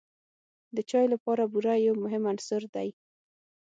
[0.75, 2.89] د چای لپاره بوره یو مهم عنصر دی.